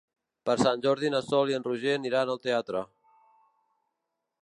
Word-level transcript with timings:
Per 0.49 0.53
Sant 0.61 0.81
Jordi 0.85 1.11
na 1.17 1.21
Sol 1.27 1.53
i 1.53 1.57
en 1.59 1.67
Roger 1.69 1.93
aniran 1.99 2.35
al 2.37 2.43
teatre. 2.49 2.85